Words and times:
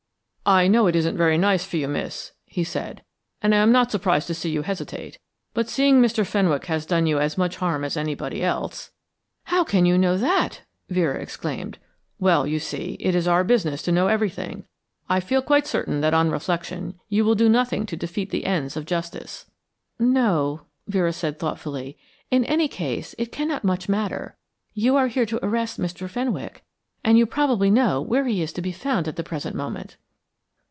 "I 0.43 0.67
know 0.67 0.87
it 0.87 0.97
isn't 0.97 1.15
very 1.15 1.37
nice 1.37 1.63
for 1.63 1.77
you, 1.77 1.87
miss," 1.87 2.33
he 2.45 2.65
said, 2.65 3.03
"and 3.41 3.55
I 3.55 3.59
am 3.59 3.71
not 3.71 3.89
surprised 3.89 4.27
to 4.27 4.33
see 4.33 4.49
you 4.49 4.63
hesitate; 4.63 5.17
but 5.53 5.69
seeing 5.69 6.01
that 6.01 6.05
Mr. 6.11 6.25
Fenwick 6.25 6.65
has 6.65 6.85
done 6.85 7.05
you 7.05 7.19
as 7.19 7.37
much 7.37 7.57
harm 7.57 7.85
as 7.85 7.95
anybody 7.95 8.43
else" 8.43 8.91
"How 9.45 9.63
do 9.63 9.77
you 9.85 9.97
know 9.97 10.17
that?" 10.17 10.63
Vera 10.89 11.21
exclaimed. 11.21 11.77
"Well, 12.19 12.45
you 12.45 12.59
see, 12.59 12.97
it 12.99 13.15
is 13.15 13.29
our 13.29 13.45
business 13.45 13.81
to 13.83 13.93
know 13.93 14.09
everything. 14.09 14.65
I 15.07 15.21
feel 15.21 15.41
quite 15.41 15.67
certain 15.67 16.01
that 16.01 16.13
on 16.13 16.31
reflection 16.31 16.99
you 17.07 17.23
will 17.23 17.35
do 17.35 17.47
nothing 17.47 17.85
to 17.85 17.95
defeat 17.95 18.29
the 18.31 18.43
ends 18.45 18.75
of 18.75 18.85
justice." 18.85 19.45
"No," 19.99 20.63
Vera 20.85 21.13
said, 21.13 21.39
thoughtfully. 21.39 21.97
"In 22.29 22.43
any 22.45 22.67
case, 22.67 23.15
it 23.17 23.31
cannot 23.31 23.63
much 23.63 23.87
matter. 23.87 24.35
You 24.73 24.97
are 24.97 25.07
here 25.07 25.27
to 25.27 25.45
arrest 25.45 25.79
Mr. 25.79 26.09
Fenwick, 26.09 26.65
and 27.05 27.17
you 27.17 27.25
probably 27.25 27.69
know 27.69 28.01
where 28.01 28.25
he 28.25 28.41
is 28.41 28.51
to 28.53 28.61
be 28.61 28.73
found 28.73 29.07
at 29.07 29.15
the 29.15 29.23
present 29.23 29.55
moment." 29.55 29.95